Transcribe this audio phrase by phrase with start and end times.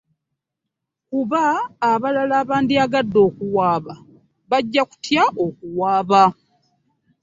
[1.09, 1.43] Kuba
[1.91, 3.93] abalala abandyagadde okuwaaba
[4.49, 6.23] bajja kutya okuwaaba.